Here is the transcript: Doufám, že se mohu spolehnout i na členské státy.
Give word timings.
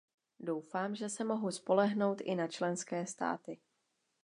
Doufám, 0.39 0.95
že 0.95 1.09
se 1.09 1.23
mohu 1.23 1.51
spolehnout 1.51 2.21
i 2.21 2.35
na 2.35 2.47
členské 2.47 3.05
státy. 3.05 3.59